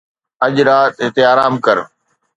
اڄ 0.45 0.55
رات 0.67 0.93
هتي 1.05 1.21
آرام 1.31 1.53
ڪر 1.65 1.77